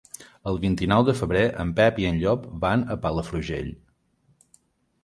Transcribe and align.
El 0.51 0.55
vint-i-nou 0.63 1.05
de 1.09 1.13
febrer 1.19 1.43
en 1.65 1.75
Pep 1.81 2.01
i 2.05 2.09
en 2.13 2.17
Llop 2.25 2.49
van 2.65 2.87
a 2.95 2.99
Palafrugell. 3.05 3.73